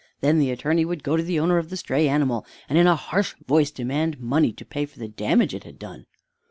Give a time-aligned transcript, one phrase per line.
[0.21, 2.95] Then the attorney would go to the owner of the stray animal and in a
[2.95, 6.07] harsh voice demand money to pay for the damage it had done.